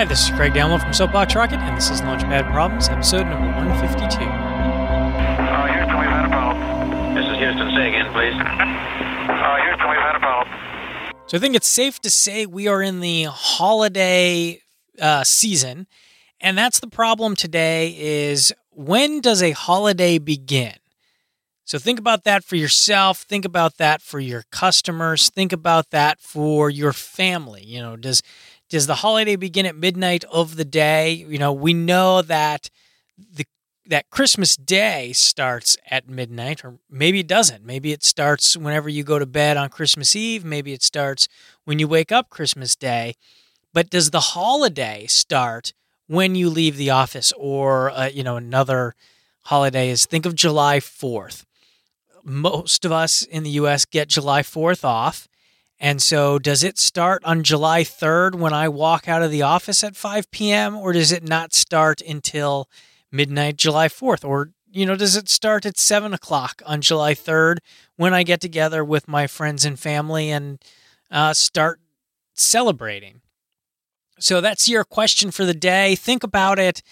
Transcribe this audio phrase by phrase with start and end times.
[0.00, 3.48] Hi, this is Craig Downwell from Soapbox Rocket, and this is Launchpad Problems, episode number
[3.48, 4.24] 152.
[4.24, 7.14] Uh, Houston, we've had a problem.
[7.14, 7.70] This is Houston.
[7.76, 8.32] Say again, please.
[9.30, 10.48] Uh, Houston, we've had a problem.
[11.26, 14.62] So I think it's safe to say we are in the holiday
[14.98, 15.86] uh, season,
[16.40, 20.76] and that's the problem today is when does a holiday begin?
[21.66, 26.20] So think about that for yourself, think about that for your customers, think about that
[26.20, 27.62] for your family.
[27.64, 28.22] You know, does
[28.70, 31.12] does the holiday begin at midnight of the day?
[31.12, 32.70] You know, we know that
[33.18, 33.44] the
[33.86, 37.64] that Christmas Day starts at midnight, or maybe it doesn't.
[37.64, 40.44] Maybe it starts whenever you go to bed on Christmas Eve.
[40.44, 41.26] Maybe it starts
[41.64, 43.14] when you wake up Christmas Day.
[43.74, 45.72] But does the holiday start
[46.06, 48.94] when you leave the office, or uh, you know another
[49.42, 51.44] holiday is think of July Fourth.
[52.22, 53.84] Most of us in the U.S.
[53.84, 55.26] get July Fourth off.
[55.82, 59.82] And so, does it start on July 3rd when I walk out of the office
[59.82, 62.68] at 5 p.m., or does it not start until
[63.10, 64.22] midnight July 4th?
[64.22, 67.58] Or, you know, does it start at 7 o'clock on July 3rd
[67.96, 70.62] when I get together with my friends and family and
[71.10, 71.80] uh, start
[72.34, 73.22] celebrating?
[74.18, 75.94] So, that's your question for the day.
[75.94, 76.82] Think about it.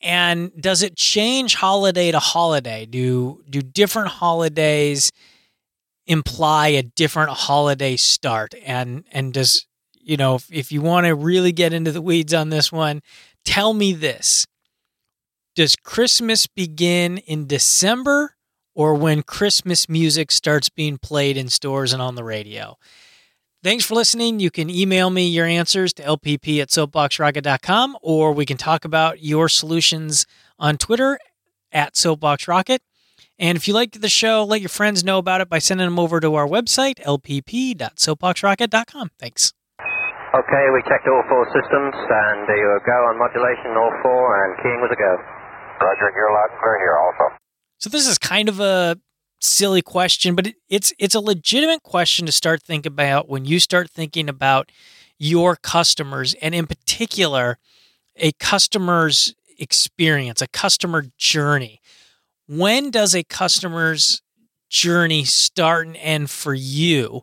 [0.00, 2.86] And does it change holiday to holiday?
[2.86, 5.10] Do, do different holidays
[6.08, 8.54] imply a different holiday start?
[8.64, 12.34] And, and does, you know, if, if you want to really get into the weeds
[12.34, 13.02] on this one,
[13.44, 14.46] tell me this
[15.58, 18.36] does Christmas begin in December
[18.76, 22.76] or when Christmas music starts being played in stores and on the radio?
[23.64, 24.38] Thanks for listening.
[24.38, 29.20] You can email me your answers to lpp at soapboxrocket.com or we can talk about
[29.20, 30.26] your solutions
[30.60, 31.18] on Twitter
[31.72, 32.78] at soapboxrocket.
[33.38, 35.98] And if you like the show, let your friends know about it by sending them
[35.98, 39.10] over to our website, lpp.soapboxrocket.com.
[39.18, 39.54] Thanks.
[40.34, 44.56] Okay, we checked all four systems, and there you go on modulation, all four, and
[44.62, 45.16] keying was a go.
[45.80, 47.34] Roger, you're loud and clear here also.
[47.78, 48.98] So this is kind of a
[49.40, 53.60] silly question, but it, it's it's a legitimate question to start thinking about when you
[53.60, 54.70] start thinking about
[55.18, 57.58] your customers and in particular
[58.16, 61.80] a customer's experience, a customer journey.
[62.48, 64.22] When does a customer's
[64.70, 67.22] journey start and end for you?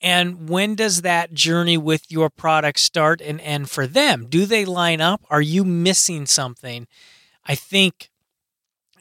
[0.00, 4.26] And when does that journey with your product start and end for them?
[4.28, 5.24] Do they line up?
[5.30, 6.86] Are you missing something?
[7.46, 8.10] I think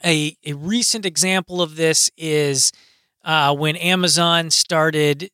[0.03, 2.71] a, a recent example of this is
[3.23, 5.29] uh, when Amazon started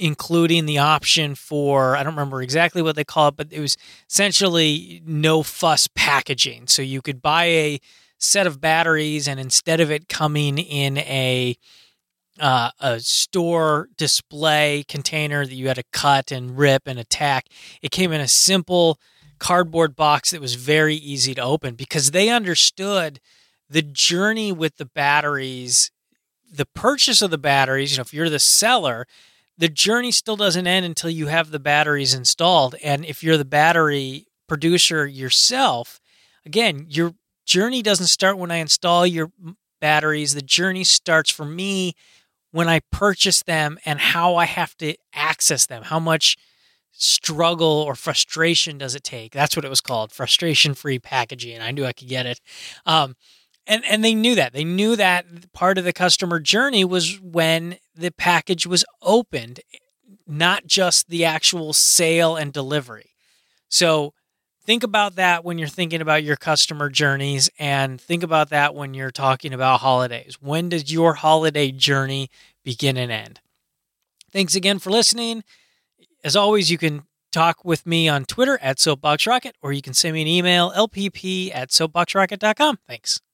[0.00, 3.76] including the option for I don't remember exactly what they call it, but it was
[4.08, 6.68] essentially no fuss packaging.
[6.68, 7.80] So you could buy a
[8.18, 11.56] set of batteries, and instead of it coming in a
[12.40, 17.46] uh, a store display container that you had to cut and rip and attack,
[17.82, 18.98] it came in a simple
[19.38, 23.20] cardboard box that was very easy to open because they understood
[23.68, 25.90] the journey with the batteries,
[26.50, 27.92] the purchase of the batteries.
[27.92, 29.06] You know, if you're the seller,
[29.56, 32.76] the journey still doesn't end until you have the batteries installed.
[32.82, 36.00] And if you're the battery producer yourself,
[36.46, 37.14] again, your
[37.48, 39.32] journey doesn't start when I install your
[39.80, 40.34] batteries.
[40.34, 41.94] The journey starts for me
[42.50, 46.36] when I purchase them and how I have to access them, how much
[46.92, 49.32] struggle or frustration does it take?
[49.32, 51.54] That's what it was called, frustration free packaging.
[51.54, 52.40] And I knew I could get it.
[52.86, 53.16] Um,
[53.66, 54.52] and, and they knew that.
[54.52, 59.60] They knew that part of the customer journey was when the package was opened,
[60.26, 63.10] not just the actual sale and delivery.
[63.68, 64.14] So
[64.68, 68.92] think about that when you're thinking about your customer journeys and think about that when
[68.92, 70.36] you're talking about holidays.
[70.42, 72.28] When does your holiday journey
[72.64, 73.40] begin and end?
[74.30, 75.42] Thanks again for listening.
[76.22, 80.12] As always, you can talk with me on Twitter at SoapboxRocket or you can send
[80.12, 82.78] me an email, lpp at soapboxrocket.com.
[82.86, 83.22] Thanks.